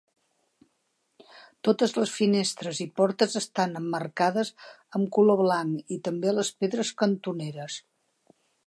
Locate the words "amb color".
4.99-5.41